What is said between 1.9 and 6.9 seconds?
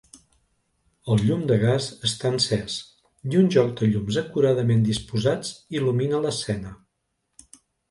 està encès, i un joc de llums acuradament disposats il·lumina l'escena.